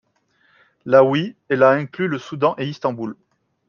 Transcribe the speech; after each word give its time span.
La 0.85 1.03
Wii 1.03 1.35
et 1.51 1.55
la 1.55 1.69
inclut 1.73 2.07
le 2.07 2.17
Soudan 2.17 2.55
et 2.57 2.67
Istanbul. 2.67 3.15